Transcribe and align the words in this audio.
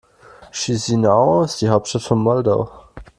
Chișinău 0.59 1.43
ist 1.43 1.59
die 1.61 1.67
Hauptstadt 1.69 2.01
von 2.05 2.17
Moldau. 2.21 2.71